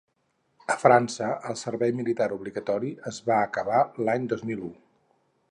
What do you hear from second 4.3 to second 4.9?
dos mil u.